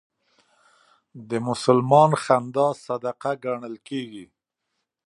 [1.29, 4.25] د مسلمان خندا صدقه ګڼل کېږي.